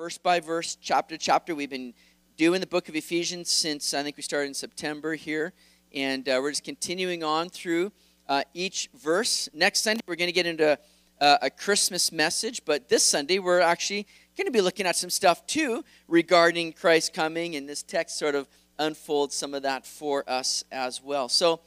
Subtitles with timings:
[0.00, 1.54] verse by verse, chapter chapter.
[1.54, 1.92] We've been
[2.38, 5.52] doing the book of Ephesians since I think we started in September here,
[5.94, 7.92] and uh, we're just continuing on through
[8.26, 9.50] uh, each verse.
[9.52, 10.78] Next Sunday, we're going to get into
[11.20, 14.06] uh, a Christmas message, but this Sunday, we're actually
[14.38, 18.34] going to be looking at some stuff too regarding Christ coming, and this text sort
[18.34, 18.48] of
[18.78, 21.28] unfolds some of that for us as well.
[21.28, 21.60] So,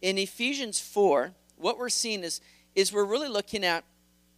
[0.00, 2.40] in Ephesians 4, what we're seeing is,
[2.76, 3.82] is we're really looking at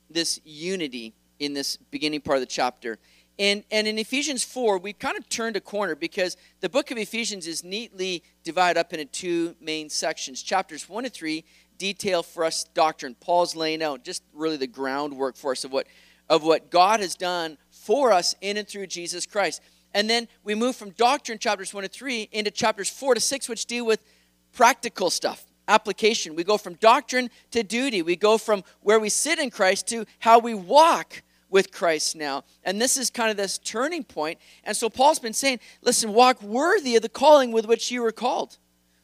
[0.08, 2.98] this unity in this beginning part of the chapter.
[3.38, 6.98] And, and in Ephesians 4, we kind of turned a corner because the book of
[6.98, 10.42] Ephesians is neatly divided up into two main sections.
[10.42, 11.44] Chapters 1 and 3
[11.78, 13.16] detail for us doctrine.
[13.18, 15.86] Paul's laying out just really the groundwork for us of what,
[16.28, 19.62] of what God has done for us in and through Jesus Christ.
[19.94, 23.48] And then we move from doctrine, chapters 1 to 3, into chapters 4 to 6,
[23.48, 24.04] which deal with
[24.52, 26.36] practical stuff, application.
[26.36, 28.02] We go from doctrine to duty.
[28.02, 32.42] We go from where we sit in Christ to how we walk with Christ now.
[32.64, 34.40] And this is kind of this turning point.
[34.64, 38.10] And so Paul's been saying, listen, walk worthy of the calling with which you were
[38.10, 38.58] called.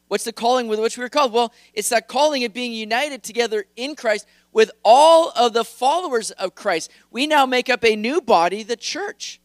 [0.09, 1.31] What's the calling with which we were called?
[1.31, 6.31] Well, it's that calling of being united together in Christ with all of the followers
[6.31, 6.91] of Christ.
[7.11, 9.39] We now make up a new body, the church.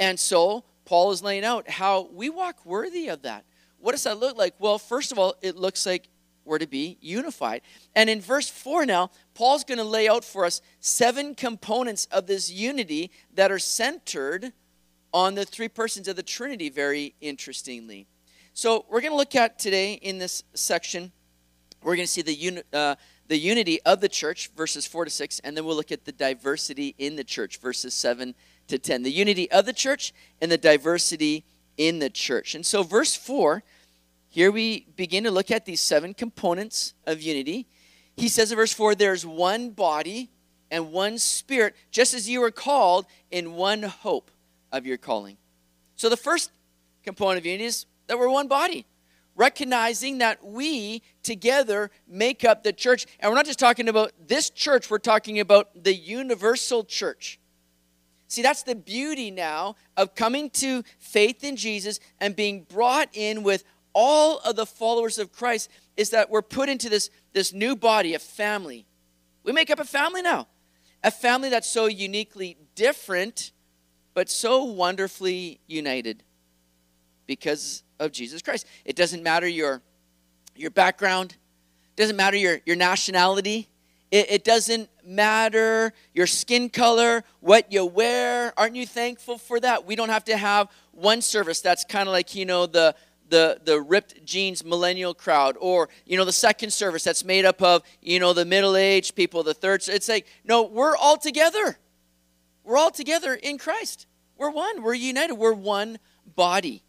[0.00, 3.44] And so Paul is laying out how we walk worthy of that.
[3.78, 4.54] What does that look like?
[4.58, 6.08] Well, first of all, it looks like
[6.44, 7.62] we're to be unified.
[7.94, 12.26] And in verse 4 now, Paul's going to lay out for us seven components of
[12.26, 14.52] this unity that are centered
[15.12, 18.06] on the three persons of the Trinity, very interestingly.
[18.52, 21.12] So, we're going to look at today in this section,
[21.82, 22.94] we're going to see the, uni- uh,
[23.28, 26.12] the unity of the church, verses 4 to 6, and then we'll look at the
[26.12, 28.34] diversity in the church, verses 7
[28.68, 29.02] to 10.
[29.02, 31.44] The unity of the church and the diversity
[31.76, 32.54] in the church.
[32.54, 33.62] And so, verse 4
[34.34, 37.68] here we begin to look at these seven components of unity.
[38.16, 40.28] He says in verse 4 there's one body
[40.72, 44.32] and one spirit, just as you were called in one hope
[44.72, 45.36] of your calling.
[45.94, 46.50] So the first
[47.04, 48.86] component of unity is that we're one body,
[49.36, 53.06] recognizing that we together make up the church.
[53.20, 57.38] And we're not just talking about this church, we're talking about the universal church.
[58.26, 63.44] See, that's the beauty now of coming to faith in Jesus and being brought in
[63.44, 63.62] with
[63.94, 68.14] all of the followers of Christ is that we're put into this, this new body,
[68.14, 68.86] a family.
[69.44, 70.48] We make up a family now.
[71.02, 73.52] A family that's so uniquely different,
[74.14, 76.22] but so wonderfully united
[77.26, 78.66] because of Jesus Christ.
[78.84, 79.82] It doesn't matter your,
[80.56, 81.36] your background,
[81.96, 83.68] doesn't matter your, your nationality,
[84.10, 88.52] it, it doesn't matter your skin color, what you wear.
[88.56, 89.84] Aren't you thankful for that?
[89.86, 92.94] We don't have to have one service that's kind of like, you know, the
[93.28, 97.62] the, the ripped jeans millennial crowd or you know the second service that's made up
[97.62, 101.78] of you know the middle-aged people the third it's like no we're all together.
[102.62, 104.06] We're all together in christ.
[104.36, 104.82] We're one.
[104.82, 105.34] We're united.
[105.34, 105.98] We're one
[106.34, 106.82] body.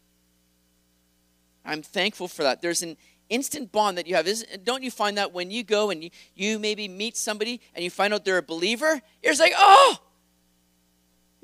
[1.66, 2.62] I'm thankful for that.
[2.62, 2.98] There's an
[3.30, 4.28] instant bond that you have.
[4.28, 7.84] Isn't, don't you find that when you go and you, you maybe meet somebody and
[7.84, 10.00] you find out they're a believer you're like oh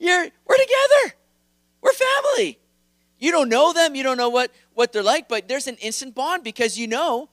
[0.01, 1.15] you're we're together.
[1.81, 2.59] We're family
[3.21, 6.15] you don't know them, you don't know what, what they're like, but there's an instant
[6.15, 7.29] bond because you know,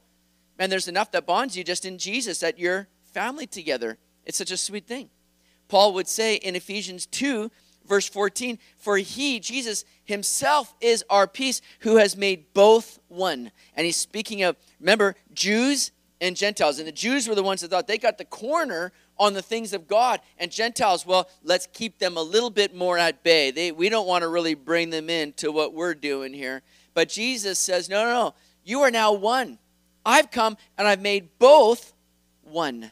[0.58, 3.96] and there's enough that bonds you just in Jesus that you're family together.
[4.26, 5.08] It's such a sweet thing.
[5.66, 7.50] Paul would say in Ephesians 2,
[7.86, 13.50] verse 14, For he, Jesus himself, is our peace, who has made both one.
[13.74, 16.78] And he's speaking of, remember, Jews and Gentiles.
[16.78, 19.72] And the Jews were the ones that thought they got the corner on the things
[19.72, 20.20] of God.
[20.38, 23.50] And Gentiles, well, let's keep them a little bit more at bay.
[23.50, 26.62] They, we don't want to really bring them into what we're doing here.
[26.94, 28.34] But Jesus says, no, no, no.
[28.64, 29.58] You are now one.
[30.04, 31.92] I've come and I've made both
[32.42, 32.90] one.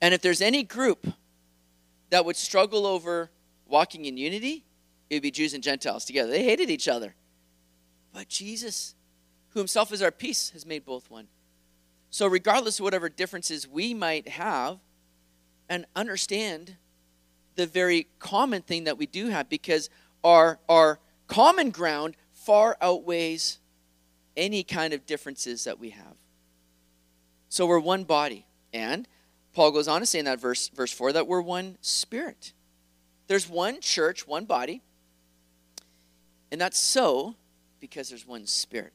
[0.00, 1.06] And if there's any group
[2.10, 3.30] that would struggle over
[3.66, 4.64] walking in unity,
[5.08, 6.30] it would be Jews and Gentiles together.
[6.30, 7.14] They hated each other.
[8.12, 8.94] But Jesus,
[9.50, 11.28] who himself is our peace, has made both one.
[12.16, 14.78] So, regardless of whatever differences we might have,
[15.68, 16.76] and understand
[17.56, 19.90] the very common thing that we do have because
[20.24, 23.58] our, our common ground far outweighs
[24.34, 26.16] any kind of differences that we have.
[27.50, 28.46] So we're one body.
[28.72, 29.06] And
[29.52, 32.54] Paul goes on to say in that verse, verse 4 that we're one spirit.
[33.26, 34.80] There's one church, one body.
[36.50, 37.34] And that's so
[37.78, 38.94] because there's one spirit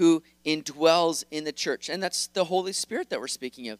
[0.00, 1.90] who indwells in the church.
[1.90, 3.78] And that's the Holy Spirit that we're speaking of.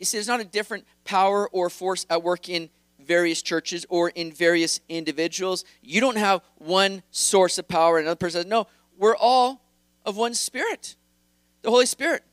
[0.00, 2.68] You see, there's not a different power or force at work in
[2.98, 5.64] various churches or in various individuals.
[5.82, 8.40] You don't have one source of power and another person.
[8.40, 8.66] Says, no,
[8.98, 9.62] we're all
[10.04, 10.96] of one spirit,
[11.62, 12.24] the Holy Spirit.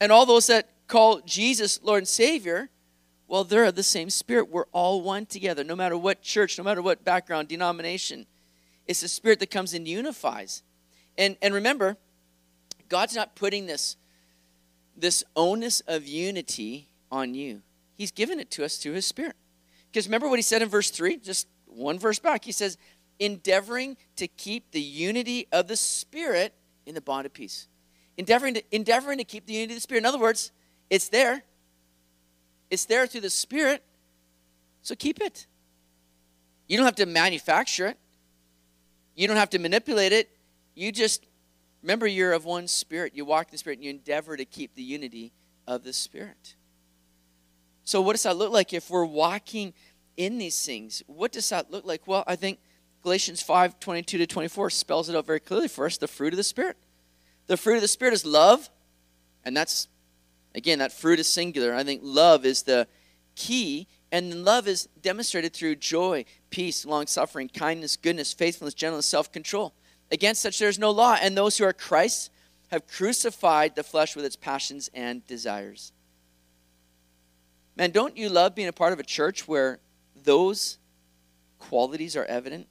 [0.00, 2.70] And all those that call Jesus Lord and Savior,
[3.26, 4.48] Well, they're of the same spirit.
[4.48, 8.26] We're all one together, no matter what church, no matter what background, denomination.
[8.86, 10.62] It's the spirit that comes and unifies.
[11.18, 11.96] And, and remember,
[12.88, 13.96] God's not putting this,
[14.96, 17.62] this onus of unity on you.
[17.96, 19.36] He's given it to us through his spirit.
[19.90, 21.18] Because remember what he said in verse 3?
[21.18, 22.44] Just one verse back.
[22.44, 22.78] He says,
[23.18, 26.54] endeavoring to keep the unity of the spirit
[26.86, 27.68] in the bond of peace.
[28.16, 30.00] Endeavoring to, endeavoring to keep the unity of the spirit.
[30.00, 30.52] In other words,
[30.90, 31.42] it's there.
[32.70, 33.82] It's there through the spirit.
[34.82, 35.46] So keep it.
[36.66, 37.98] You don't have to manufacture it.
[39.14, 40.30] You don't have to manipulate it.
[40.74, 41.24] You just
[41.82, 43.14] remember you're of one spirit.
[43.14, 45.32] You walk in the spirit and you endeavor to keep the unity
[45.66, 46.54] of the spirit.
[47.84, 49.72] So, what does that look like if we're walking
[50.16, 51.02] in these things?
[51.06, 52.06] What does that look like?
[52.06, 52.58] Well, I think
[53.02, 56.36] Galatians 5 22 to 24 spells it out very clearly for us the fruit of
[56.36, 56.76] the Spirit.
[57.46, 58.68] The fruit of the Spirit is love,
[59.44, 59.88] and that's,
[60.54, 61.74] again, that fruit is singular.
[61.74, 62.86] I think love is the
[63.36, 69.30] key and love is demonstrated through joy, peace, long suffering, kindness, goodness, faithfulness, gentleness, self
[69.30, 69.74] control.
[70.10, 72.30] Against such there is no law, and those who are Christ
[72.68, 75.92] have crucified the flesh with its passions and desires.
[77.76, 79.78] Man, don't you love being a part of a church where
[80.24, 80.78] those
[81.58, 82.66] qualities are evident?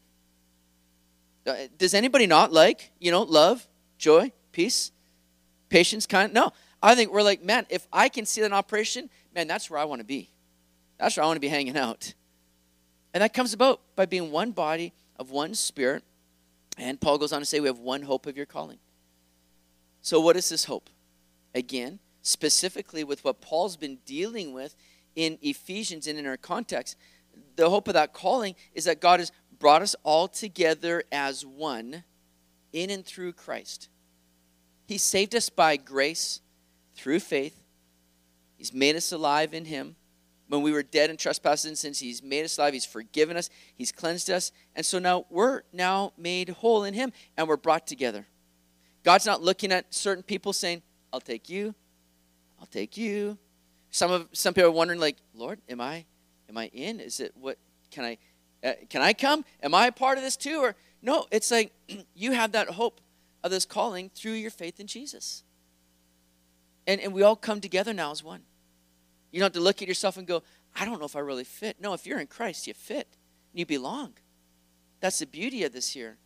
[1.45, 3.65] Uh, does anybody not like, you know, love,
[3.97, 4.91] joy, peace,
[5.69, 6.33] patience, kind?
[6.33, 6.51] No.
[6.83, 9.85] I think we're like, man, if I can see in operation, man, that's where I
[9.85, 10.29] want to be.
[10.99, 12.13] That's where I want to be hanging out.
[13.13, 16.03] And that comes about by being one body of one spirit.
[16.77, 18.77] And Paul goes on to say, we have one hope of your calling.
[20.01, 20.89] So, what is this hope?
[21.55, 24.75] Again, specifically with what Paul's been dealing with
[25.15, 26.95] in Ephesians and in our context,
[27.55, 32.03] the hope of that calling is that God has brought us all together as one
[32.71, 33.89] in and through Christ.
[34.85, 36.41] He saved us by grace
[36.95, 37.59] through faith.
[38.55, 39.95] He's made us alive in Him
[40.47, 43.49] when we were dead in trespasses and sins he's made us alive he's forgiven us
[43.75, 44.51] he's cleansed us.
[44.75, 48.25] And so now we're now made whole in him and we're brought together.
[49.03, 50.81] God's not looking at certain people saying
[51.13, 51.75] i'll take you
[52.59, 53.37] i'll take you.
[53.89, 56.05] Some of some people are wondering like lord am i
[56.49, 56.99] am i in?
[56.99, 57.57] Is it what
[57.91, 58.17] can i
[58.63, 59.45] uh, can i come?
[59.61, 60.59] Am i a part of this too?
[60.59, 61.73] Or no it's like
[62.15, 63.01] you have that hope
[63.43, 65.43] of this calling through your faith in jesus.
[66.85, 68.43] And and we all come together now as one
[69.31, 70.43] you don't have to look at yourself and go,
[70.75, 71.77] I don't know if I really fit.
[71.81, 73.07] No, if you're in Christ, you fit.
[73.51, 74.13] and You belong.
[74.99, 76.17] That's the beauty of this here.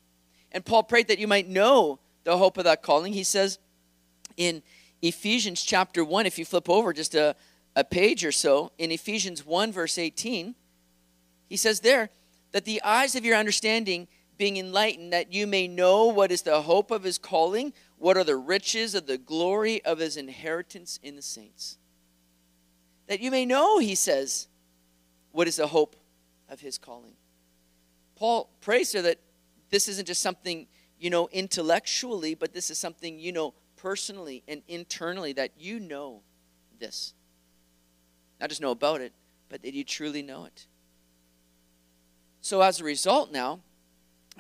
[0.52, 3.14] And Paul prayed that you might know the hope of that calling.
[3.14, 3.60] He says
[4.38, 4.62] in
[5.02, 7.36] Ephesians chapter 1, if you flip over just a,
[7.76, 10.56] a page or so, in Ephesians 1, verse 18,
[11.48, 12.10] he says there
[12.52, 14.08] that the eyes of your understanding
[14.38, 18.24] being enlightened, that you may know what is the hope of his calling, what are
[18.24, 21.78] the riches of the glory of his inheritance in the saints
[23.12, 24.48] that you may know, he says,
[25.34, 25.98] what is the hope
[26.48, 27.12] of his calling.
[28.16, 29.18] Paul prays here that
[29.70, 30.66] this isn't just something
[30.98, 36.22] you know intellectually, but this is something you know personally and internally that you know
[36.80, 37.14] this.
[38.40, 39.12] Not just know about it,
[39.50, 40.68] but that you truly know it.
[42.40, 43.60] So, as a result, now,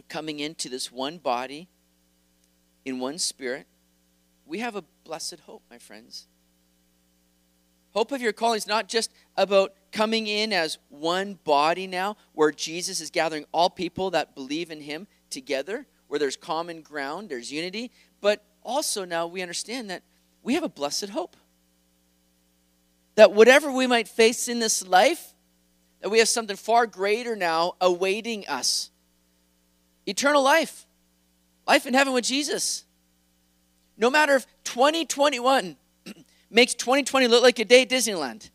[0.07, 1.68] coming into this one body
[2.85, 3.68] in one spirit,
[4.45, 6.27] we have a blessed hope, my friends.
[7.93, 12.51] Hope of your calling is not just about coming in as one body now, where
[12.51, 17.51] Jesus is gathering all people that believe in him together, where there's common ground, there's
[17.51, 20.04] unity, but also now we understand that
[20.44, 21.35] we have a blessed hope.
[23.16, 25.33] That whatever we might face in this life,
[25.99, 28.89] that we have something far greater now awaiting us
[30.06, 30.87] eternal life,
[31.68, 32.85] life in heaven with Jesus.
[33.97, 35.75] No matter if 2021
[36.51, 38.49] makes 2020 look like a day at Disneyland.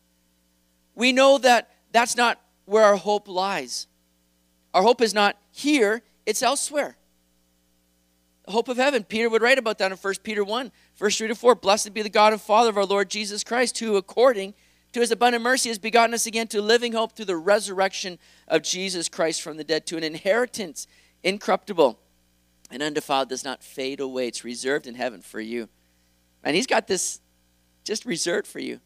[0.95, 3.87] We know that that's not where our hope lies.
[4.73, 6.97] Our hope is not here, it's elsewhere.
[8.45, 9.03] The hope of heaven.
[9.03, 11.55] Peter would write about that in 1 Peter 1, verse 3 to 4.
[11.55, 14.53] Blessed be the God and Father of our Lord Jesus Christ, who according
[14.93, 18.61] to his abundant mercy has begotten us again to living hope through the resurrection of
[18.61, 20.87] Jesus Christ from the dead, to an inheritance
[21.23, 21.99] incorruptible
[22.71, 24.27] and undefiled, does not fade away.
[24.27, 25.67] It's reserved in heaven for you.
[26.43, 27.19] And he's got this
[27.87, 28.81] just reserved for you.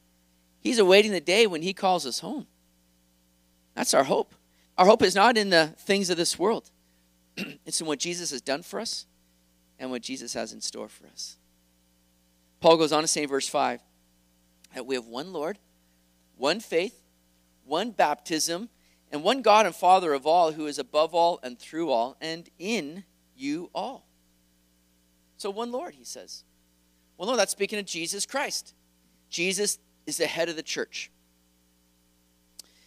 [0.60, 2.46] He's awaiting the day when He calls us home.
[3.74, 4.36] That's our hope.
[4.78, 6.70] Our hope is not in the things of this world,
[7.66, 9.06] it's in what Jesus has done for us
[9.80, 11.38] and what Jesus has in store for us.
[12.60, 13.82] Paul goes on to say in verse 5
[14.76, 15.58] that we have one Lord,
[16.38, 17.02] one faith,
[17.66, 18.70] one baptism,
[19.12, 22.50] and one God and Father of all, who is above all and through all and
[22.60, 23.04] in
[23.36, 24.06] you all.
[25.38, 26.44] So, one Lord, he says.
[27.18, 28.76] Well, no, that's speaking of Jesus Christ.
[29.32, 31.10] Jesus is the head of the church.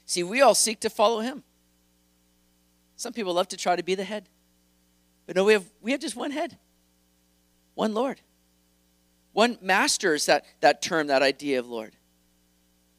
[0.06, 1.42] See, we all seek to follow him.
[2.96, 4.28] Some people love to try to be the head.
[5.26, 6.58] But no, we have, we have just one head,
[7.74, 8.20] one Lord.
[9.32, 11.96] One master is that, that term, that idea of Lord.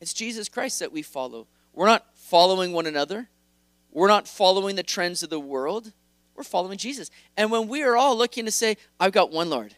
[0.02, 1.48] It's Jesus Christ that we follow.
[1.72, 3.30] We're not following one another.
[3.92, 5.94] We're not following the trends of the world.
[6.36, 7.10] We're following Jesus.
[7.38, 9.76] And when we are all looking to say, I've got one Lord,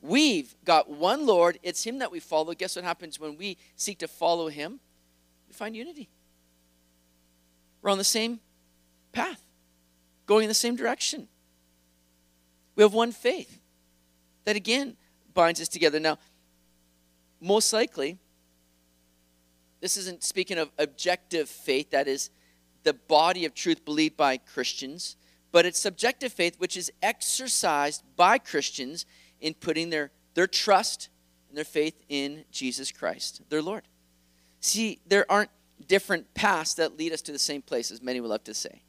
[0.00, 2.54] we've got one Lord, it's Him that we follow.
[2.54, 4.80] Guess what happens when we seek to follow Him?
[5.48, 6.08] We find unity.
[7.82, 8.40] We're on the same
[9.12, 9.42] path,
[10.26, 11.28] going in the same direction.
[12.76, 13.60] We have one faith
[14.44, 14.96] that again
[15.34, 16.00] binds us together.
[16.00, 16.18] Now,
[17.40, 18.18] most likely,
[19.80, 22.30] this isn't speaking of objective faith, that is
[22.82, 25.16] the body of truth believed by Christians,
[25.52, 29.06] but it's subjective faith, which is exercised by Christians
[29.40, 31.08] in putting their, their trust
[31.48, 33.82] and their faith in Jesus Christ, their Lord.
[34.60, 35.50] See, there aren't
[35.86, 38.82] different paths that lead us to the same place, as many would love to say.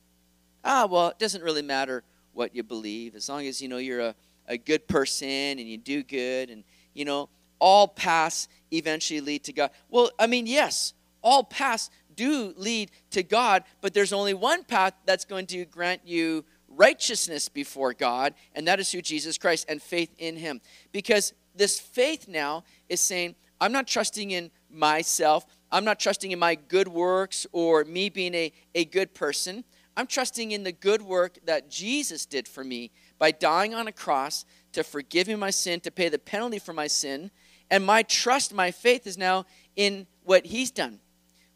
[0.63, 2.03] Ah, well, it doesn't really matter
[2.33, 4.15] what you believe, as long as you know you're a,
[4.47, 6.63] a good person and you do good, and
[6.93, 7.29] you know,
[7.59, 9.71] all paths eventually lead to God.
[9.89, 14.93] Well, I mean, yes, all paths do lead to God, but there's only one path
[15.05, 16.43] that's going to grant you
[16.79, 20.61] righteousness before God, and that is through Jesus Christ and faith in Him.
[20.93, 26.39] Because this faith now is saying, I'm not trusting in myself, I'm not trusting in
[26.39, 29.65] my good works or me being a, a good person.
[29.97, 33.91] I'm trusting in the good work that Jesus did for me by dying on a
[33.91, 37.29] cross to forgive me my sin, to pay the penalty for my sin.
[37.69, 39.45] And my trust, my faith is now
[39.75, 40.99] in what He's done.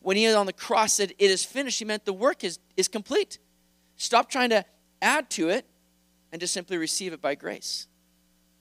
[0.01, 2.89] When He on the cross said, It is finished, He meant the work is, is
[2.89, 3.39] complete.
[3.95, 4.65] Stop trying to
[5.03, 5.67] add to it
[6.31, 7.87] and just simply receive it by grace.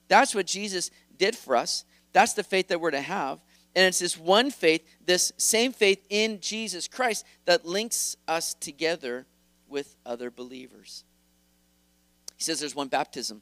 [0.07, 1.85] That's what Jesus did for us.
[2.11, 3.39] That's the faith that we're to have.
[3.75, 9.25] And it's this one faith, this same faith in Jesus Christ, that links us together
[9.67, 11.03] with other believers.
[12.37, 13.41] He says there's one baptism.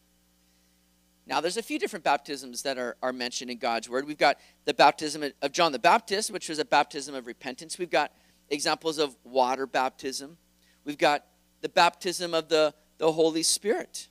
[1.27, 4.07] Now, there's a few different baptisms that are, are mentioned in God's Word.
[4.07, 7.77] We've got the baptism of John the Baptist, which was a baptism of repentance.
[7.77, 8.11] We've got
[8.49, 10.37] examples of water baptism.
[10.83, 11.25] We've got
[11.61, 14.09] the baptism of the, the Holy Spirit.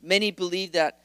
[0.00, 1.02] Many believe that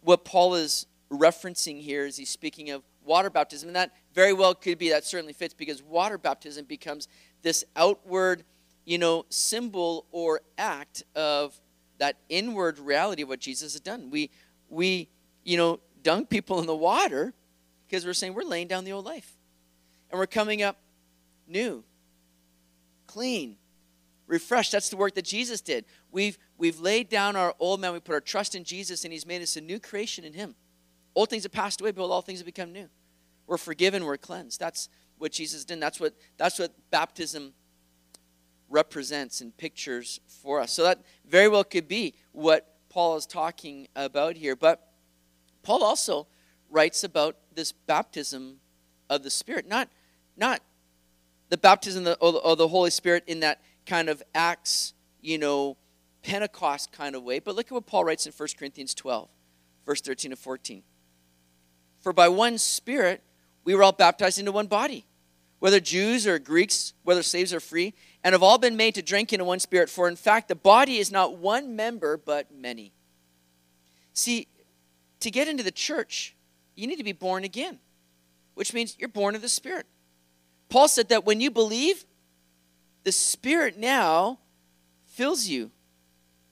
[0.00, 3.68] what Paul is referencing here is he's speaking of water baptism.
[3.68, 7.06] And that very well could be, that certainly fits because water baptism becomes
[7.42, 8.44] this outward,
[8.86, 11.60] you know, symbol or act of
[11.98, 14.08] that inward reality of what Jesus has done.
[14.08, 14.30] We,
[14.70, 15.10] we,
[15.44, 17.34] you know, dunk people in the water
[17.86, 19.36] because we're saying we're laying down the old life.
[20.10, 20.78] And we're coming up
[21.46, 21.84] new,
[23.06, 23.56] clean,
[24.30, 24.72] refreshed.
[24.72, 25.84] That's the work that Jesus did.
[26.10, 27.92] We've, we've laid down our old man.
[27.92, 30.54] We put our trust in Jesus, and he's made us a new creation in him.
[31.16, 32.88] Old things have passed away, but all things have become new.
[33.46, 34.60] We're forgiven, we're cleansed.
[34.60, 34.88] That's
[35.18, 35.80] what Jesus did.
[35.80, 37.54] That's what, that's what baptism
[38.68, 40.72] represents and pictures for us.
[40.72, 44.54] So that very well could be what Paul is talking about here.
[44.54, 44.86] But
[45.62, 46.28] Paul also
[46.70, 48.60] writes about this baptism
[49.08, 49.88] of the Spirit, not,
[50.36, 50.60] not
[51.48, 55.76] the baptism of the, of the Holy Spirit in that kind of Acts, you know,
[56.22, 57.38] Pentecost kind of way.
[57.38, 59.28] But look at what Paul writes in 1 Corinthians 12,
[59.86, 60.82] verse 13 to 14.
[62.00, 63.22] For by one Spirit
[63.64, 65.06] we were all baptized into one body,
[65.58, 69.32] whether Jews or Greeks, whether slaves or free, and have all been made to drink
[69.32, 69.90] into one Spirit.
[69.90, 72.92] For in fact, the body is not one member, but many.
[74.12, 74.48] See,
[75.20, 76.34] to get into the church,
[76.74, 77.78] you need to be born again,
[78.54, 79.86] which means you're born of the Spirit.
[80.68, 82.04] Paul said that when you believe,
[83.04, 84.38] the Spirit now
[85.06, 85.70] fills you.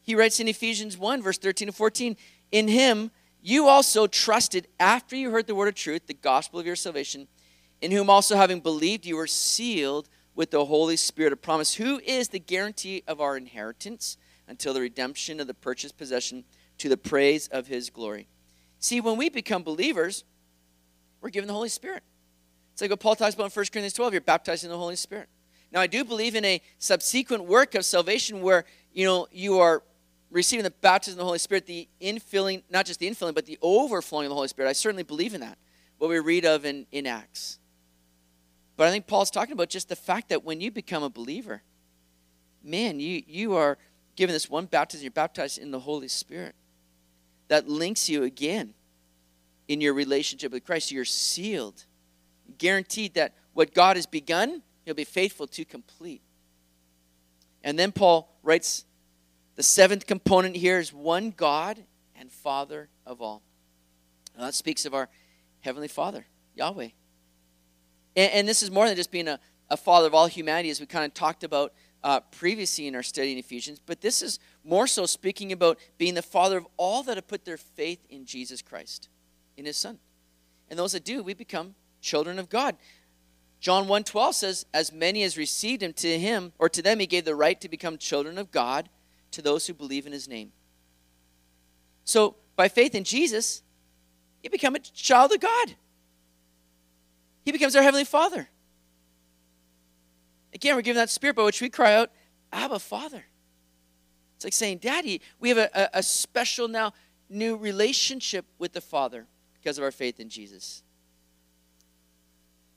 [0.08, 2.16] He writes in Ephesians 1, verse 13 to 14,
[2.50, 3.10] In him
[3.42, 7.28] you also trusted after you heard the word of truth, the gospel of your salvation,
[7.82, 12.00] in whom also having believed you were sealed with the Holy Spirit of promise, who
[12.06, 14.16] is the guarantee of our inheritance
[14.48, 16.44] until the redemption of the purchased possession
[16.78, 18.28] to the praise of his glory.
[18.78, 20.24] See, when we become believers,
[21.20, 22.02] we're given the Holy Spirit.
[22.72, 24.96] It's like what Paul talks about in 1 Corinthians 12, you're baptized in the Holy
[24.96, 25.28] Spirit.
[25.70, 29.82] Now, I do believe in a subsequent work of salvation where, you know, you are
[30.30, 33.58] receiving the baptism of the Holy Spirit, the infilling, not just the infilling, but the
[33.62, 34.68] overflowing of the Holy Spirit.
[34.68, 35.58] I certainly believe in that,
[35.98, 37.58] what we read of in, in Acts.
[38.76, 41.62] But I think Paul's talking about just the fact that when you become a believer,
[42.62, 43.78] man, you, you are
[44.16, 46.54] given this one baptism, you're baptized in the Holy Spirit.
[47.48, 48.74] That links you again
[49.66, 50.92] in your relationship with Christ.
[50.92, 51.84] You're sealed,
[52.58, 56.22] guaranteed that what God has begun, He'll be faithful to complete.
[57.62, 58.84] And then Paul writes
[59.58, 61.82] the seventh component here is one God
[62.14, 63.42] and Father of all.
[64.36, 65.08] Now that speaks of our
[65.58, 66.90] Heavenly Father, Yahweh.
[68.14, 70.78] And, and, this is more than just being a, a father of all humanity, as
[70.78, 71.72] we kind of talked about
[72.04, 76.14] uh, previously in our study in Ephesians, but this is more so speaking about being
[76.14, 79.08] the father of all that have put their faith in Jesus Christ,
[79.56, 79.98] in his son.
[80.70, 82.76] And those that do, we become children of God.
[83.58, 87.24] John 1:12 says, "As many as received him to him or to them he gave
[87.24, 88.88] the right to become children of God
[89.32, 90.52] to those who believe in his name."
[92.04, 93.62] So, by faith in Jesus,
[94.42, 95.74] you become a child of God.
[97.44, 98.48] He becomes our heavenly Father.
[100.52, 102.10] Again, we're given that spirit by which we cry out,
[102.52, 103.24] Abba, Father.
[104.36, 106.92] It's like saying, Daddy, we have a, a, special now
[107.28, 110.82] new relationship with the Father because of our faith in Jesus.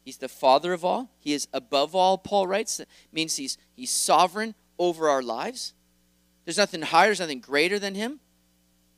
[0.03, 1.11] He's the Father of all.
[1.19, 2.77] He is above all, Paul writes.
[2.77, 5.73] That means he's, he's sovereign over our lives.
[6.45, 8.19] There's nothing higher, there's nothing greater than him.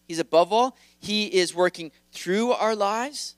[0.08, 0.78] He's above all.
[1.00, 3.36] He is working through our lives,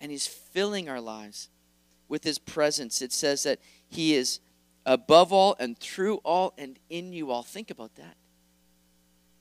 [0.00, 1.48] and he's filling our lives
[2.08, 3.00] with his presence.
[3.00, 4.40] It says that he is
[4.84, 7.42] above all and through all and in you all.
[7.42, 8.16] Think about that.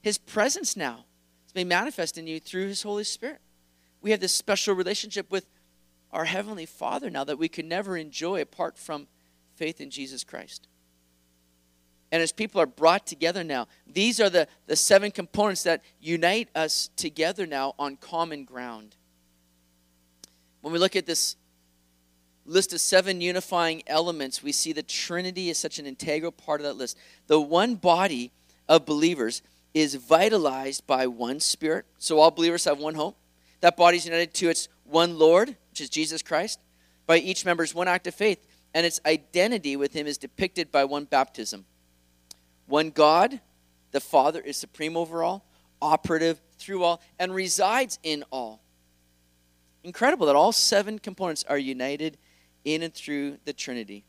[0.01, 1.05] His presence now
[1.47, 3.41] is being manifest in you through his Holy Spirit.
[4.01, 5.45] We have this special relationship with
[6.11, 9.07] our Heavenly Father now that we could never enjoy apart from
[9.55, 10.67] faith in Jesus Christ.
[12.11, 16.49] And as people are brought together now, these are the, the seven components that unite
[16.55, 18.95] us together now on common ground.
[20.61, 21.35] When we look at this
[22.45, 26.65] list of seven unifying elements, we see the Trinity is such an integral part of
[26.65, 26.97] that list.
[27.27, 28.31] The one body
[28.67, 29.41] of believers
[29.73, 31.85] is vitalized by one Spirit.
[31.99, 33.17] So all believers have one hope.
[33.61, 36.59] That body is united to its one Lord, which is Jesus Christ,
[37.05, 38.45] by each member's one act of faith.
[38.73, 41.65] And its identity with him is depicted by one baptism.
[42.69, 43.39] One God,
[43.91, 45.43] the Father, is supreme over all,
[45.81, 48.61] operative through all, and resides in all.
[49.83, 52.17] Incredible that all seven components are united
[52.63, 54.05] in and through the Trinity.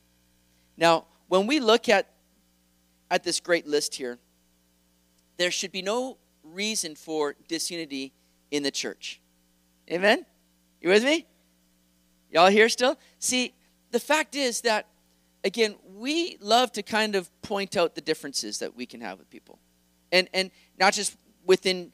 [0.77, 2.11] Now, when we look at,
[3.11, 4.19] at this great list here,
[5.39, 8.13] there should be no reason for disunity
[8.51, 9.23] in the church.
[9.91, 10.27] Amen?
[10.83, 11.27] You with me?
[12.31, 12.99] Y'all here still?
[13.21, 13.55] See,
[13.91, 14.87] the fact is that,
[15.45, 19.31] again, we love to kind of point out the differences that we can have with
[19.31, 19.59] people.
[20.13, 21.93] And, and not just within,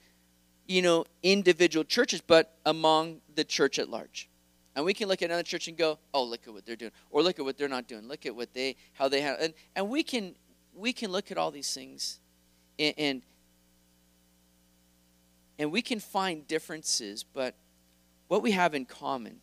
[0.66, 4.28] you know, individual churches, but among the church at large.
[4.74, 6.92] And we can look at another church and go, oh, look at what they're doing.
[7.11, 8.09] Or look at what they're not doing.
[8.09, 9.38] Look at what they, how they have.
[9.40, 10.35] And, and we, can,
[10.74, 12.20] we can look at all these things
[12.78, 13.22] and, and,
[15.59, 17.54] and we can find differences, but
[18.28, 19.40] what we have in common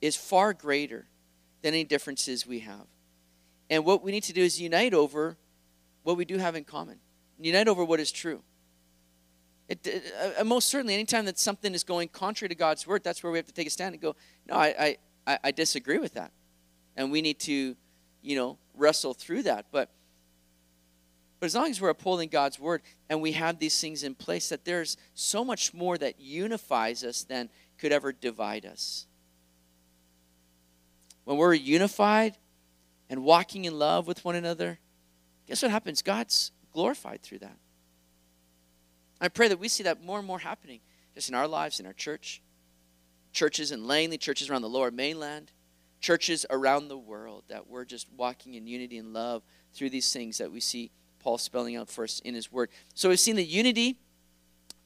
[0.00, 1.06] is far greater
[1.62, 2.86] than any differences we have.
[3.70, 5.36] And what we need to do is unite over
[6.02, 6.98] what we do have in common,
[7.38, 8.42] unite over what is true.
[9.68, 9.86] It,
[10.20, 13.30] uh, uh, most certainly, anytime that something is going contrary to God's word, that's where
[13.30, 14.16] we have to take a stand and go,
[14.48, 14.96] no, I,
[15.28, 16.32] I, I disagree with that.
[16.96, 17.76] And we need to,
[18.20, 19.66] you know, wrestle through that.
[19.70, 19.88] But,
[21.38, 24.48] but as long as we're upholding God's word and we have these things in place,
[24.48, 29.06] that there's so much more that unifies us than could ever divide us.
[31.24, 32.36] When we're unified
[33.10, 34.78] and walking in love with one another,
[35.46, 36.00] guess what happens?
[36.00, 37.56] God's glorified through that.
[39.20, 40.80] I pray that we see that more and more happening
[41.14, 42.40] just in our lives, in our church,
[43.32, 45.50] churches in Langley, churches around the lower mainland,
[46.00, 49.42] churches around the world, that we're just walking in unity and love
[49.74, 52.70] through these things that we see Paul spelling out for us in his word.
[52.94, 53.98] So we've seen the unity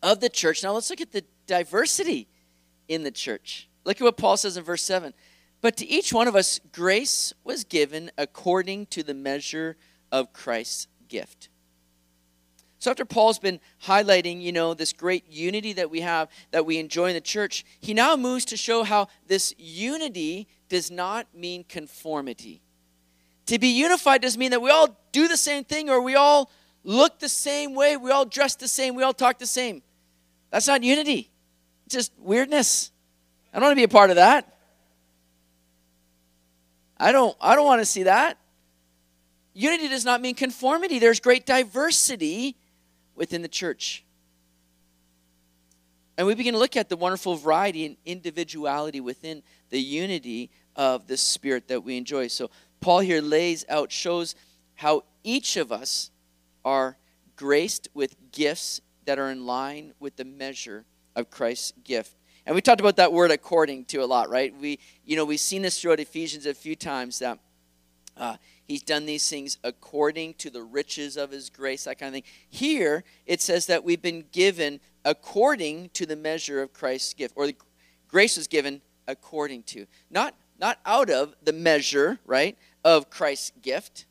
[0.03, 0.65] of the church.
[0.65, 2.27] Now let's look at the diversity
[2.89, 3.69] in the church.
[3.85, 5.15] Look at what Paul says in verse 7.
[5.65, 9.79] But to each one of us, grace was given according to the measure
[10.13, 11.49] of Christ's gift.
[12.79, 16.77] So after Paul's been highlighting, you know, this great unity that we have, that we
[16.77, 21.65] enjoy in the church, he now moves to show how this unity does not mean
[21.65, 22.61] conformity.
[23.47, 26.51] To be unified doesn't mean that we all do the same thing or we all
[26.83, 29.83] look the same way, we all dress the same, we all talk the same.
[30.51, 31.31] That's not unity.
[31.87, 32.91] It's just weirdness.
[33.51, 34.54] I don't want to be a part of that.
[36.99, 38.39] I don't I don't want to see that.
[39.53, 40.99] Unity does not mean conformity.
[40.99, 42.57] There's great diversity
[43.15, 44.05] within the church.
[46.17, 51.07] And we begin to look at the wonderful variety and individuality within the unity of
[51.07, 52.29] the Spirit that we enjoy.
[52.29, 54.35] So, Paul here lays out, shows
[54.75, 56.11] how each of us
[56.65, 56.97] are
[57.37, 60.85] graced with gifts that are in line with the measure
[61.17, 62.15] of Christ's gift.
[62.47, 64.55] And we talked about that word according to a lot, right?
[64.61, 67.39] We, you know, we've seen this throughout Ephesians a few times that
[68.17, 72.15] uh, He's done these things according to the riches of his grace, that kind of
[72.15, 72.33] thing.
[72.49, 77.47] Here, it says that we've been given according to the measure of Christ's gift, or
[77.47, 77.57] the
[78.09, 79.87] grace was given according to.
[80.11, 84.07] Not not out of the measure, right, of Christ's gift.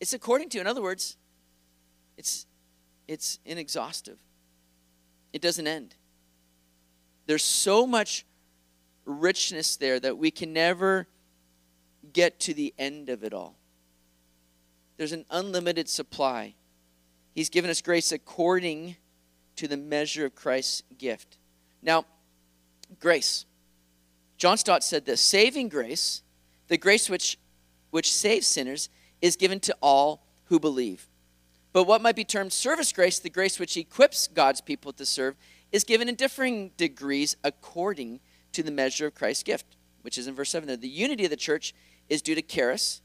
[0.00, 1.16] It's according to, in other words,
[2.16, 2.46] it's
[3.06, 4.18] it's inexhaustive.
[5.32, 5.94] It doesn't end.
[7.26, 8.24] There's so much
[9.04, 11.06] richness there that we can never
[12.12, 13.56] get to the end of it all.
[14.96, 16.54] There's an unlimited supply.
[17.34, 18.96] He's given us grace according
[19.56, 21.38] to the measure of Christ's gift.
[21.82, 22.04] Now,
[23.00, 23.46] grace.
[24.36, 26.22] John Stott said this saving grace,
[26.68, 27.38] the grace which,
[27.90, 28.88] which saves sinners,
[29.20, 31.08] is given to all who believe.
[31.72, 35.36] But what might be termed service grace, the grace which equips God's people to serve,
[35.72, 38.20] is given in differing degrees according
[38.52, 40.76] to the measure of Christ's gift, which is in verse 7 there.
[40.76, 41.74] The unity of the church
[42.08, 43.00] is due to charis,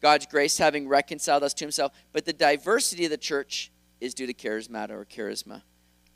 [0.00, 4.26] God's grace having reconciled us to himself, but the diversity of the church is due
[4.26, 5.62] to charismata or charisma.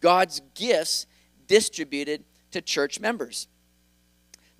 [0.00, 1.06] God's gifts
[1.46, 3.48] distributed to church members.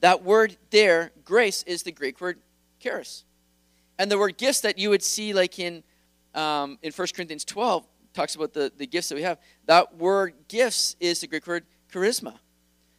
[0.01, 2.39] That word there, grace, is the Greek word
[2.79, 3.25] charis.
[3.99, 5.83] And the word gifts that you would see like in
[6.35, 9.39] um, in 1 Corinthians 12 talks about the, the gifts that we have.
[9.67, 12.39] That word gifts is the Greek word charisma.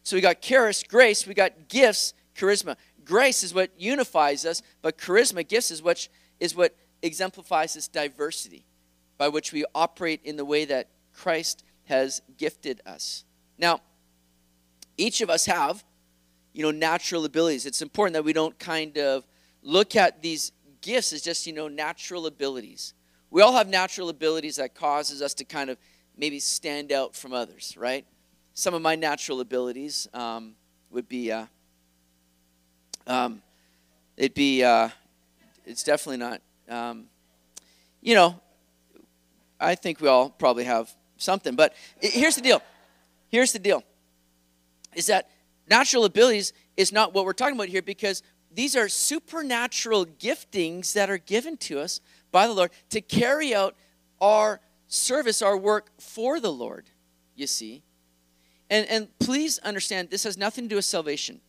[0.02, 2.76] So we got charis, grace, we got gifts, charisma.
[3.04, 6.08] Grace is what unifies us, but charisma, gifts, is what,
[6.40, 8.64] is what exemplifies this diversity
[9.18, 13.24] by which we operate in the way that Christ has gifted us.
[13.58, 13.80] Now,
[14.96, 15.84] each of us have,
[16.52, 17.66] you know, natural abilities.
[17.66, 19.26] It's important that we don't kind of
[19.62, 22.94] look at these gifts as just, you know, natural abilities
[23.32, 25.78] we all have natural abilities that causes us to kind of
[26.18, 28.04] maybe stand out from others, right?
[28.52, 30.52] Some of my natural abilities um,
[30.90, 31.46] would be, uh,
[33.06, 33.40] um,
[34.18, 34.90] it'd be, uh,
[35.64, 37.06] it's definitely not, um,
[38.02, 38.38] you know,
[39.58, 41.56] I think we all probably have something.
[41.56, 42.60] But here's the deal.
[43.30, 43.82] Here's the deal.
[44.94, 45.30] Is that
[45.70, 48.22] natural abilities is not what we're talking about here because
[48.54, 53.76] these are supernatural giftings that are given to us by the Lord to carry out
[54.20, 56.90] our service, our work for the Lord,
[57.34, 57.82] you see.
[58.70, 61.40] And, and please understand, this has nothing to do with salvation.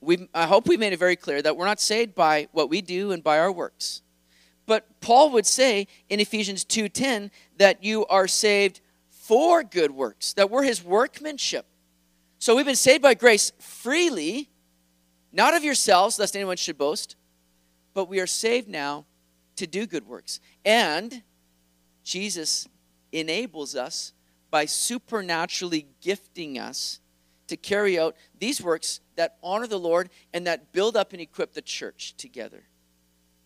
[0.00, 2.80] we I hope we made it very clear that we're not saved by what we
[2.80, 4.02] do and by our works.
[4.66, 10.50] But Paul would say in Ephesians 2:10 that you are saved for good works, that
[10.50, 11.66] we're his workmanship.
[12.38, 14.50] So we've been saved by grace freely,
[15.32, 17.16] not of yourselves, lest anyone should boast,
[17.94, 19.06] but we are saved now
[19.56, 20.40] to do good works.
[20.64, 21.22] And
[22.04, 22.68] Jesus
[23.12, 24.12] enables us
[24.50, 27.00] by supernaturally gifting us
[27.48, 31.52] to carry out these works that honor the Lord and that build up and equip
[31.52, 32.64] the church together.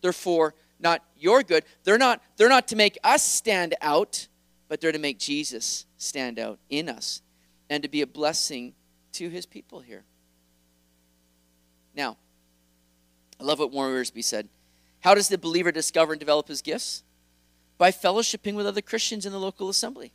[0.01, 1.65] Therefore, not your good.
[1.85, 4.29] They're not, they're not to make us stand out,
[4.69, 7.23] but they're to make Jesus stand out in us
[7.71, 8.75] and to be a blessing
[9.13, 10.05] to his people here.
[11.97, 12.19] Now,
[13.41, 14.49] I love what Warren Wiersbe said.
[15.01, 17.03] How does the believer discover and develop his gifts?
[17.79, 20.13] By fellowshipping with other Christians in the local assembly.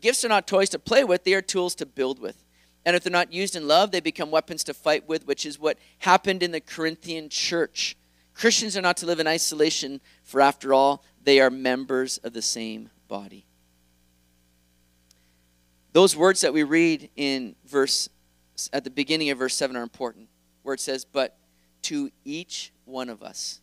[0.00, 2.44] Gifts are not toys to play with, they are tools to build with.
[2.84, 5.58] And if they're not used in love, they become weapons to fight with, which is
[5.58, 7.96] what happened in the Corinthian church.
[8.34, 12.42] Christians are not to live in isolation, for after all, they are members of the
[12.42, 13.46] same body.
[15.92, 18.08] Those words that we read in verse
[18.72, 20.28] at the beginning of verse 7 are important,
[20.64, 21.38] where it says, But
[21.82, 23.60] to each one of us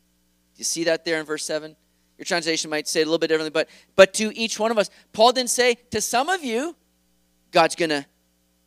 [0.55, 1.75] Do you see that there in verse 7?
[2.17, 4.77] Your translation might say it a little bit differently, but but to each one of
[4.77, 4.89] us.
[5.11, 6.75] Paul didn't say to some of you,
[7.51, 8.05] God's gonna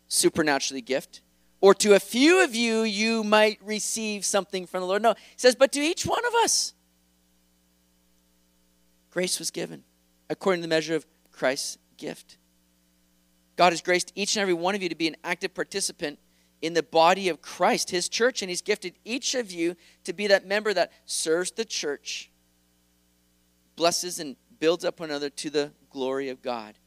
[0.08, 1.22] supernaturally gift.
[1.60, 5.00] Or to a few of you, you might receive something from the Lord.
[5.00, 6.74] No, he says, but to each one of us,
[9.10, 9.84] grace was given
[10.28, 12.36] according to the measure of Christ's gift.
[13.56, 16.18] God has graced each and every one of you to be an active participant
[16.64, 20.28] in the body of Christ, his church, and he's gifted each of you to be
[20.28, 22.30] that member that serves the church,
[23.76, 26.78] blesses and builds up one another to the glory of God,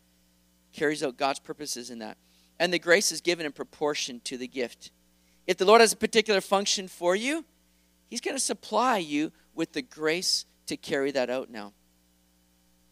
[0.73, 2.17] carries out God's purposes in that.
[2.59, 4.89] And the grace is given in proportion to the gift.
[5.45, 7.45] If the Lord has a particular function for you,
[8.09, 11.73] he's going to supply you with the grace to carry that out now.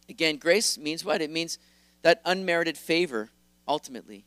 [0.08, 1.20] Again, grace means what?
[1.20, 1.58] It means
[2.02, 3.30] that unmerited favor,
[3.66, 4.24] ultimately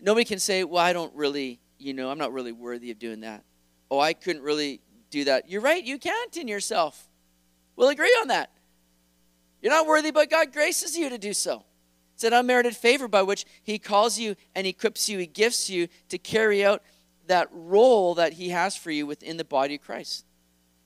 [0.00, 3.20] nobody can say, well, I don't really, you know, I'm not really worthy of doing
[3.20, 3.44] that.
[3.90, 5.50] Oh, I couldn't really do that.
[5.50, 7.08] You're right, you can't in yourself.
[7.76, 8.50] We'll agree on that.
[9.60, 11.64] You're not worthy, but God graces you to do so.
[12.14, 15.88] It's an unmerited favor by which He calls you and equips you, He gifts you
[16.08, 16.82] to carry out
[17.26, 20.24] that role that He has for you within the body of Christ.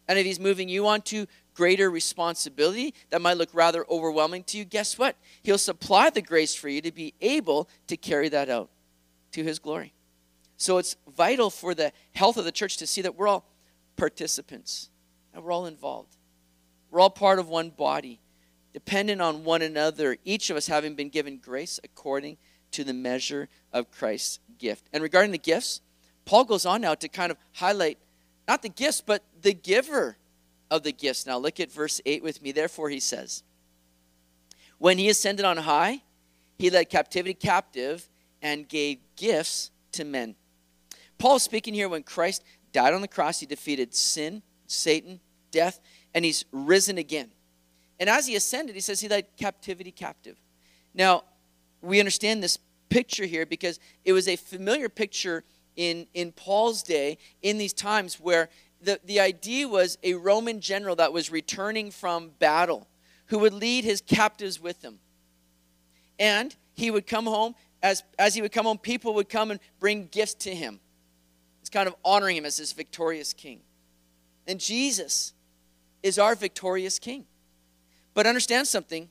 [0.09, 4.59] And if He's moving you on to greater responsibility that might look rather overwhelming to
[4.59, 5.17] you, guess what?
[5.43, 8.69] He'll supply the grace for you to be able to carry that out
[9.33, 9.93] to his glory.
[10.57, 13.47] So it's vital for the health of the church to see that we're all
[13.97, 14.91] participants
[15.35, 16.17] and we're all involved.
[16.91, 18.21] We're all part of one body,
[18.73, 22.39] dependent on one another, each of us having been given grace according
[22.73, 24.89] to the measure of Christ's gift.
[24.93, 25.81] And regarding the gifts,
[26.25, 27.99] Paul goes on now to kind of highlight
[28.49, 30.17] not the gifts, but the giver
[30.71, 31.27] of the gifts.
[31.27, 32.53] Now look at verse 8 with me.
[32.53, 33.43] Therefore, he says,
[34.79, 36.03] When he ascended on high,
[36.59, 38.09] he led captivity captive
[38.47, 40.37] and gave gifts to men.
[41.19, 45.19] Paul is speaking here when Christ died on the cross, he defeated sin, Satan,
[45.51, 45.81] death,
[46.15, 47.33] and he's risen again.
[47.99, 50.37] And as he ascended, he says he led captivity captive.
[50.95, 51.25] Now,
[51.83, 55.43] we understand this picture here because it was a familiar picture
[55.75, 58.49] in, in Paul's day in these times where
[58.81, 62.87] the, the idea was a Roman general that was returning from battle
[63.27, 65.01] who would lead his captives with him.
[66.17, 67.55] And he would come home.
[67.83, 70.81] As, as he would come home, people would come and bring gifts to him.
[71.61, 73.61] It's kind of honoring him as this victorious king.
[74.47, 75.35] And Jesus
[76.03, 77.27] is our victorious king.
[78.15, 79.09] But understand something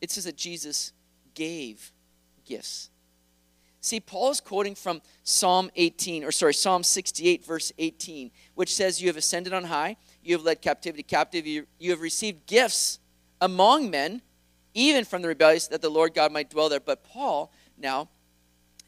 [0.00, 0.92] it says that Jesus
[1.34, 1.92] gave
[2.44, 2.90] gifts.
[3.80, 9.00] See, Paul is quoting from Psalm 18, or sorry, Psalm 68, verse 18, which says,
[9.00, 12.98] You have ascended on high, you have led captivity captive, you, you have received gifts
[13.40, 14.20] among men,
[14.78, 16.78] even from the rebellious, that the Lord God might dwell there.
[16.78, 18.08] But Paul, now,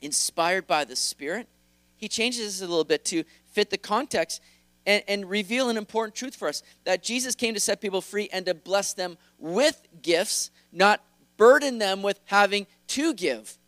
[0.00, 1.48] inspired by the Spirit,
[1.96, 4.40] he changes this a little bit to fit the context
[4.87, 8.29] and, and reveal an important truth for us that Jesus came to set people free
[8.33, 11.05] and to bless them with gifts, not
[11.37, 13.59] burden them with having to give.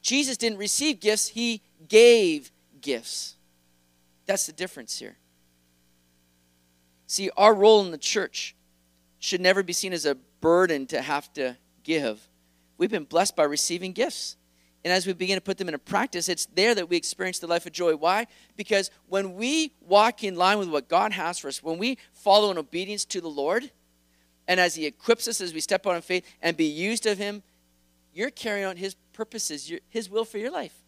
[0.00, 3.34] Jesus didn't receive gifts, he gave gifts.
[4.26, 5.16] That's the difference here.
[7.08, 8.54] See, our role in the church
[9.24, 12.28] should never be seen as a burden to have to give.
[12.76, 14.36] We've been blessed by receiving gifts.
[14.84, 17.46] And as we begin to put them into practice, it's there that we experience the
[17.46, 17.96] life of joy.
[17.96, 18.26] Why?
[18.54, 22.50] Because when we walk in line with what God has for us, when we follow
[22.50, 23.70] in obedience to the Lord,
[24.46, 27.16] and as He equips us as we step out in faith and be used of
[27.16, 27.42] Him,
[28.12, 30.82] you're carrying out His purposes, His will for your life.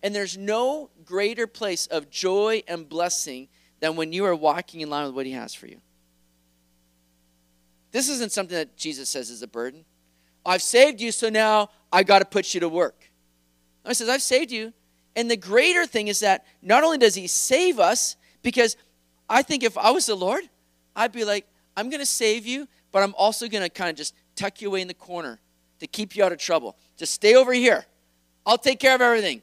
[0.00, 3.48] And there's no greater place of joy and blessing
[3.80, 5.80] than when you are walking in line with what He has for you.
[7.94, 9.84] This isn't something that Jesus says is a burden.
[10.44, 13.08] I've saved you, so now I got to put you to work.
[13.84, 14.72] No, he says, I've saved you.
[15.14, 18.76] And the greater thing is that not only does He save us, because
[19.30, 20.42] I think if I was the Lord,
[20.96, 23.96] I'd be like, I'm going to save you, but I'm also going to kind of
[23.96, 25.38] just tuck you away in the corner
[25.78, 26.76] to keep you out of trouble.
[26.96, 27.86] Just stay over here.
[28.44, 29.40] I'll take care of everything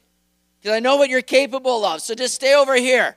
[0.60, 2.02] because I know what you're capable of.
[2.02, 3.16] So just stay over here.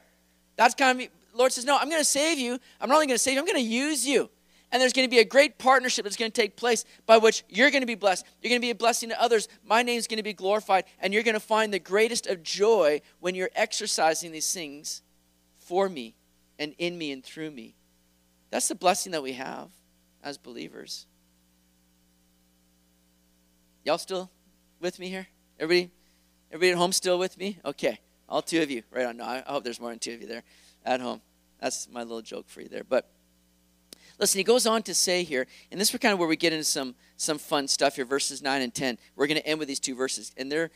[0.55, 1.09] That's kind of, me.
[1.33, 2.57] Lord says, No, I'm going to save you.
[2.79, 4.29] I'm not only going to save you, I'm going to use you.
[4.75, 7.45] And there's going to be a great partnership that's going to take place by which
[7.47, 8.25] you're going to be blessed.
[8.41, 9.47] You're going to be a blessing to others.
[9.63, 10.83] My name's going to be glorified.
[10.99, 15.01] And you're going to find the greatest of joy when you're exercising these things
[15.59, 16.13] for me
[16.59, 17.77] and in me and through me.
[18.49, 19.69] That's the blessing that we have
[20.21, 21.07] as believers.
[23.85, 24.29] Y'all still
[24.81, 25.27] with me here?
[25.57, 25.89] Everybody,
[26.51, 27.59] everybody at home still with me?
[27.63, 28.83] Okay, all two of you.
[28.91, 29.15] Right on.
[29.15, 30.43] No, I hope there's more than two of you there
[30.83, 31.21] at home.
[31.61, 32.83] That's my little joke for you there.
[32.83, 33.09] But
[34.19, 36.53] listen, he goes on to say here, and this is kind of where we get
[36.53, 38.05] into some some fun stuff here.
[38.05, 38.97] Verses nine and ten.
[39.15, 40.71] We're going to end with these two verses, and they're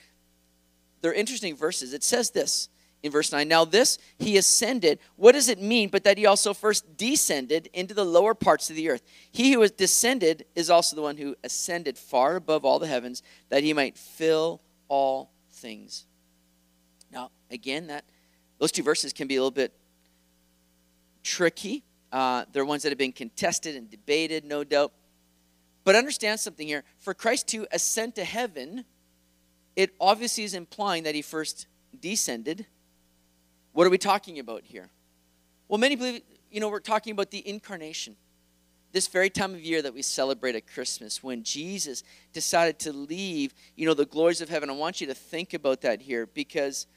[1.02, 1.94] they're interesting verses.
[1.94, 2.70] It says this
[3.04, 3.48] in verse 9.
[3.48, 5.00] Now, this he ascended.
[5.16, 5.90] What does it mean?
[5.90, 9.04] But that he also first descended into the lower parts of the earth.
[9.32, 13.24] He who was descended is also the one who ascended far above all the heavens,
[13.50, 16.06] that he might fill all things.
[17.12, 18.06] Now, again, that
[18.60, 19.74] those two verses can be a little bit
[21.24, 21.84] tricky.
[22.12, 24.92] Uh, they're ones that have been contested and debated, no doubt.
[25.84, 26.84] But understand something here.
[26.98, 28.86] For Christ to ascend to heaven,
[29.76, 31.68] it obviously is implying that he first
[32.00, 32.66] descended
[33.80, 34.90] what are we talking about here?
[35.68, 38.16] Well, many believe, you know, we're talking about the incarnation.
[38.92, 43.54] This very time of year that we celebrate at Christmas, when Jesus decided to leave,
[43.76, 44.70] you know, the glories of heaven.
[44.70, 46.88] I want you to think about that here because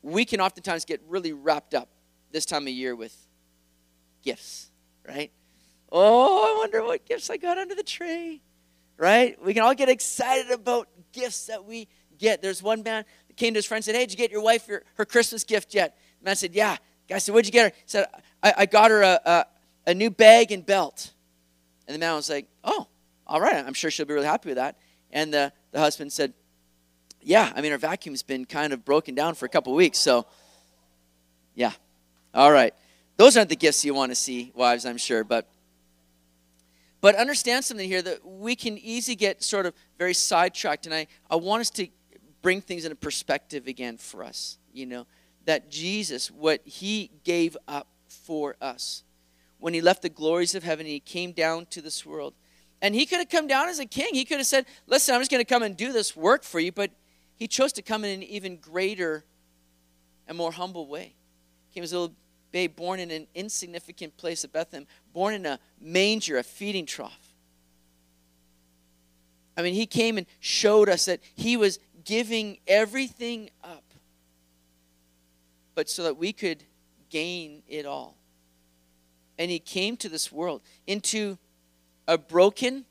[0.00, 1.88] we can oftentimes get really wrapped up
[2.30, 3.14] this time of year with
[4.22, 4.70] gifts,
[5.06, 5.30] right?
[5.90, 8.42] Oh, I wonder what gifts I got under the tree,
[8.96, 9.42] right?
[9.44, 12.40] We can all get excited about gifts that we get.
[12.40, 14.42] There's one man that came to his friend and said, Hey, did you get your
[14.42, 15.98] wife your, her Christmas gift yet?
[16.20, 16.76] The man said, Yeah.
[17.08, 17.76] The guy said, What'd you get her?
[17.76, 18.06] He said,
[18.42, 19.46] I, I got her a, a,
[19.88, 21.12] a new bag and belt.
[21.86, 22.86] And the man was like, Oh,
[23.26, 23.56] all right.
[23.56, 24.78] I'm sure she'll be really happy with that.
[25.10, 26.32] And the, the husband said,
[27.20, 29.98] Yeah, I mean, our vacuum's been kind of broken down for a couple weeks.
[29.98, 30.26] So,
[31.54, 31.72] yeah.
[32.32, 32.74] All right.
[33.16, 35.24] Those aren't the gifts you want to see, wives, I'm sure.
[35.24, 35.48] But
[37.02, 40.86] but understand something here that we can easily get sort of very sidetracked.
[40.86, 41.88] And I, I want us to
[42.42, 45.06] bring things into perspective again for us, you know,
[45.44, 49.02] that Jesus, what he gave up for us
[49.58, 52.34] when he left the glories of heaven, he came down to this world.
[52.80, 54.08] And he could have come down as a king.
[54.12, 56.60] He could have said, Listen, I'm just going to come and do this work for
[56.60, 56.72] you.
[56.72, 56.90] But
[57.36, 59.24] he chose to come in an even greater
[60.26, 61.14] and more humble way.
[61.74, 62.16] Came as a little
[62.52, 67.34] babe born in an insignificant place of Bethlehem, born in a manger, a feeding trough.
[69.56, 73.84] I mean, he came and showed us that he was giving everything up,
[75.74, 76.62] but so that we could
[77.10, 78.16] gain it all.
[79.38, 81.38] And he came to this world, into
[82.06, 82.84] a broken,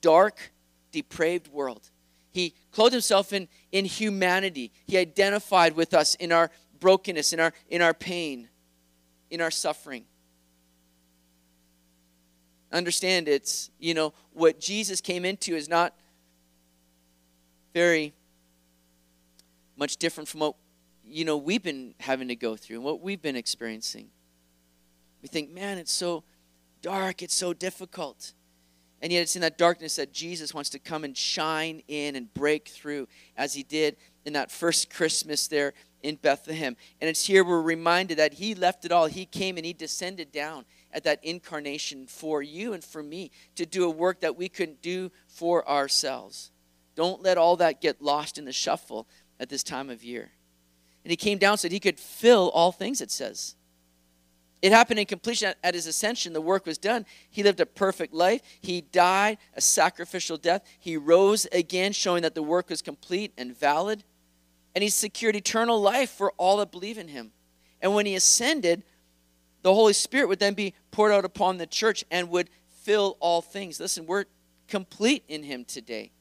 [0.00, 0.52] dark,
[0.92, 1.90] depraved world.
[2.32, 4.72] He clothed himself in, in humanity.
[4.86, 8.48] He identified with us in our brokenness, in our, in our pain,
[9.30, 10.04] in our suffering.
[12.72, 15.94] Understand it's, you know, what Jesus came into is not
[17.74, 18.12] very
[19.76, 20.54] much different from what,
[21.04, 24.08] you know, we've been having to go through and what we've been experiencing.
[25.22, 26.22] We think, man, it's so
[26.82, 28.32] dark, it's so difficult.
[29.02, 32.32] And yet it's in that darkness that Jesus wants to come and shine in and
[32.34, 36.76] break through as he did in that first Christmas there in Bethlehem.
[37.00, 39.06] And it's here we're reminded that he left it all.
[39.06, 43.66] He came and he descended down at that incarnation for you and for me to
[43.66, 46.50] do a work that we couldn't do for ourselves.
[46.96, 49.06] Don't let all that get lost in the shuffle
[49.38, 50.30] at this time of year.
[51.04, 53.54] And he came down so that he could fill all things, it says.
[54.62, 56.34] It happened in completion at his ascension.
[56.34, 57.06] The work was done.
[57.30, 58.42] He lived a perfect life.
[58.60, 60.62] He died a sacrificial death.
[60.78, 64.04] He rose again, showing that the work was complete and valid.
[64.74, 67.32] And he secured eternal life for all that believe in him.
[67.80, 68.84] And when he ascended,
[69.62, 72.50] the Holy Spirit would then be poured out upon the church and would
[72.82, 73.80] fill all things.
[73.80, 74.26] Listen, we're
[74.68, 76.12] complete in him today.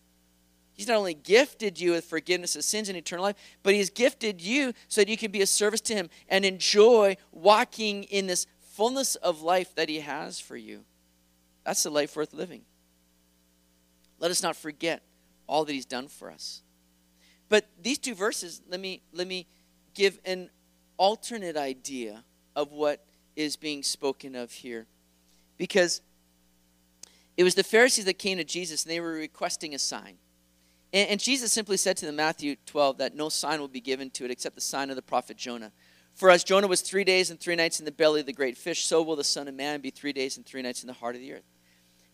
[0.80, 4.40] He's not only gifted you with forgiveness of sins and eternal life, but He's gifted
[4.40, 8.48] you so that you can be a service to Him and enjoy walking in this
[8.62, 10.86] fullness of life that He has for you.
[11.66, 12.62] That's the life worth living.
[14.20, 15.04] Let us not forget
[15.48, 16.62] all that He's done for us.
[17.50, 19.48] But these two verses, let me, let me
[19.96, 20.50] give an
[20.98, 22.24] alternate idea
[22.56, 23.04] of what
[23.36, 24.86] is being spoken of here.
[25.58, 26.02] Because
[27.36, 30.18] it was the Pharisees that came to Jesus and they were requesting a sign.
[30.94, 34.10] And, and Jesus simply said to them, Matthew 12, that no sign will be given
[34.12, 35.72] to it except the sign of the prophet Jonah.
[36.16, 38.58] For as Jonah was three days and three nights in the belly of the great
[38.58, 40.94] fish, so will the Son of Man be three days and three nights in the
[40.94, 41.46] heart of the earth.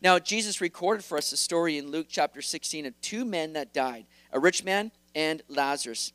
[0.01, 3.73] Now, Jesus recorded for us a story in Luke chapter 16 of two men that
[3.73, 6.13] died a rich man and Lazarus.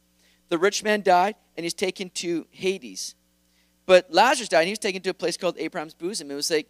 [0.50, 3.14] The rich man died, and he's taken to Hades.
[3.86, 6.30] But Lazarus died, and he was taken to a place called Abraham's bosom.
[6.30, 6.68] It was like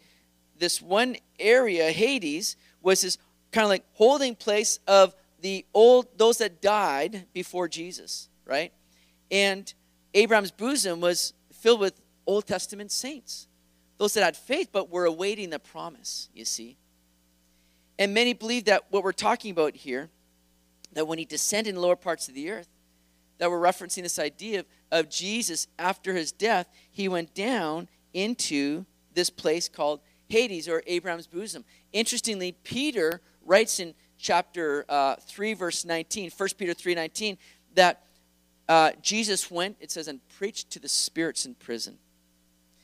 [0.56, 3.18] this one area, Hades, was this
[3.50, 8.72] kind of like holding place of the old those that died before Jesus, right?
[9.30, 9.72] And
[10.14, 13.48] Abraham's bosom was filled with Old Testament saints,
[13.98, 16.76] those that had faith but were awaiting the promise, you see.
[17.98, 20.10] And many believe that what we're talking about here,
[20.92, 22.68] that when he descended in lower parts of the earth,
[23.38, 28.84] that we're referencing this idea of, of Jesus after his death, he went down into
[29.14, 31.64] this place called Hades or Abraham's bosom.
[31.92, 37.38] Interestingly, Peter writes in chapter uh, 3, verse 19, 1 Peter 3 19,
[37.74, 38.04] that
[38.68, 41.98] uh, Jesus went, it says, and preached to the spirits in prison.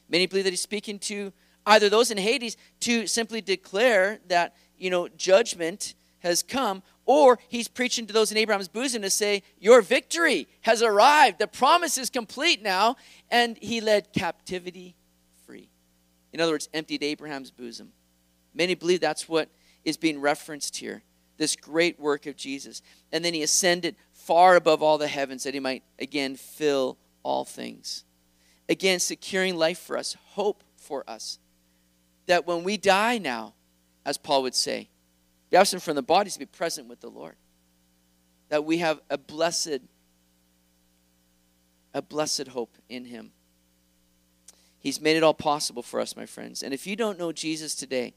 [0.09, 1.33] Many believe that he's speaking to
[1.67, 7.69] either those in Hades to simply declare that, you know, judgment has come, or he's
[7.69, 11.39] preaching to those in Abraham's bosom to say, Your victory has arrived.
[11.39, 12.97] The promise is complete now.
[13.31, 14.97] And he led captivity
[15.47, 15.71] free.
[16.33, 17.93] In other words, emptied Abraham's bosom.
[18.55, 19.49] Many believe that's what
[19.85, 21.03] is being referenced here
[21.37, 22.83] this great work of Jesus.
[23.13, 27.45] And then he ascended far above all the heavens that he might again fill all
[27.45, 28.05] things.
[28.69, 31.39] Again, securing life for us, hope for us.
[32.27, 33.55] That when we die now,
[34.05, 34.89] as Paul would say,
[35.51, 37.37] be absent from the bodies to be present with the Lord.
[38.49, 39.81] That we have a blessed,
[41.95, 43.33] a blessed hope in him.
[44.79, 46.63] He's made it all possible for us, my friends.
[46.63, 48.15] And if you don't know Jesus today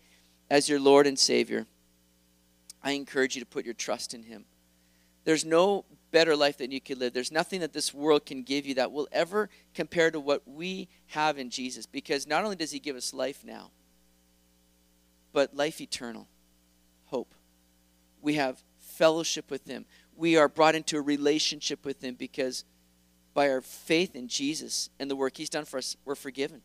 [0.51, 1.65] as your Lord and Savior,
[2.83, 4.45] I encourage you to put your trust in Him.
[5.23, 7.13] There's no better life that you could live.
[7.13, 10.87] There's nothing that this world can give you that will ever compare to what we
[11.07, 11.85] have in Jesus.
[11.85, 13.71] Because not only does He give us life now,
[15.33, 16.27] but life eternal.
[18.21, 19.85] We have fellowship with Him.
[20.15, 22.65] We are brought into a relationship with Him because
[23.33, 26.61] by our faith in Jesus and the work He's done for us, we're forgiven.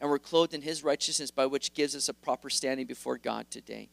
[0.00, 3.50] And we're clothed in His righteousness, by which gives us a proper standing before God
[3.50, 3.88] today.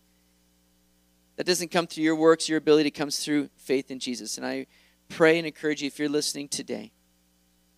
[1.36, 4.38] That doesn't come through your works, your ability comes through faith in Jesus.
[4.38, 4.68] And I
[5.08, 6.92] pray and encourage you if you're listening today,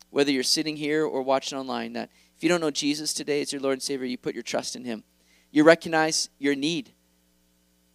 [0.10, 3.54] whether you're sitting here or watching online, that if you don't know Jesus today as
[3.54, 5.04] your Lord and Savior, you put your trust in Him.
[5.52, 6.92] You recognize your need,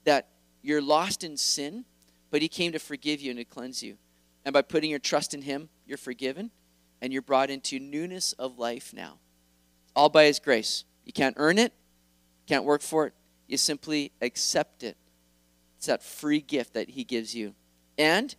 [0.05, 0.29] that
[0.67, 1.85] you're lost in sin,
[2.31, 3.97] but He came to forgive you and to cleanse you.
[4.45, 6.51] And by putting your trust in Him, you're forgiven
[7.01, 9.19] and you're brought into newness of life now.
[9.95, 10.85] All by His grace.
[11.05, 11.73] You can't earn it,
[12.47, 13.13] can't work for it.
[13.47, 14.97] You simply accept it.
[15.77, 17.55] It's that free gift that He gives you.
[17.97, 18.35] And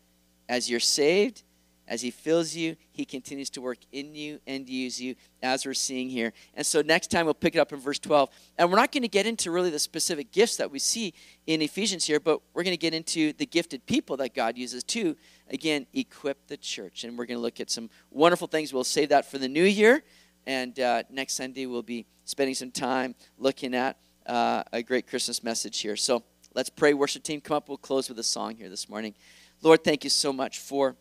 [0.50, 1.44] as you're saved,
[1.88, 5.74] as He fills you, He continues to work in you and use you, as we're
[5.74, 6.34] seeing here.
[6.54, 8.30] And so next time we'll pick it up in verse 12.
[8.58, 11.14] And we're not going to get into really the specific gifts that we see
[11.46, 14.84] in Ephesians here, but we're going to get into the gifted people that God uses
[14.86, 15.16] to,
[15.50, 17.04] again, equip the church.
[17.04, 18.74] And we're going to look at some wonderful things.
[18.74, 20.04] We'll save that for the new year.
[20.46, 25.44] And uh, next Sunday, we'll be spending some time looking at uh, a great Christmas
[25.44, 25.96] message here.
[25.96, 26.24] So
[26.54, 26.94] let's pray.
[26.94, 27.70] Worship team, come up.
[27.70, 29.14] We'll close with a song here this morning.
[29.62, 30.96] Lord, thank you so much for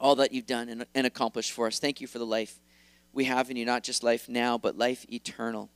[0.00, 1.78] all that you've done and, and accomplished for us.
[1.78, 2.58] Thank you for the life
[3.12, 5.68] we have in you, not just life now, but life eternal.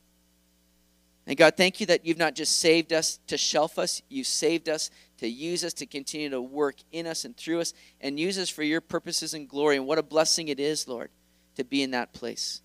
[1.27, 4.69] And God, thank you that you've not just saved us to shelf us, you've saved
[4.69, 8.37] us to use us, to continue to work in us and through us, and use
[8.37, 9.77] us for your purposes and glory.
[9.77, 11.09] And what a blessing it is, Lord,
[11.55, 12.61] to be in that place.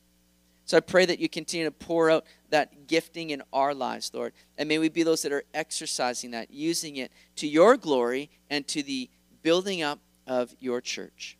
[0.64, 4.32] So I pray that you continue to pour out that gifting in our lives, Lord.
[4.58, 8.66] And may we be those that are exercising that, using it to your glory and
[8.68, 9.08] to the
[9.42, 11.36] building up of your church.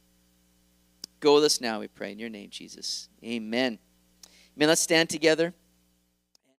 [1.21, 2.13] Go with us now, we pray.
[2.13, 3.09] In your name, Jesus.
[3.23, 3.79] Amen.
[4.57, 4.69] Amen.
[4.69, 5.55] Let's stand together.